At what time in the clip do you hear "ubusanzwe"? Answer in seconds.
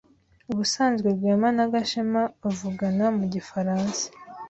0.51-1.07